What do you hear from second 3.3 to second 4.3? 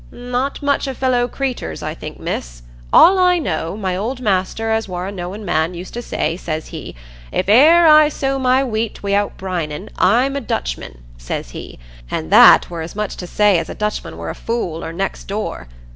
know—my old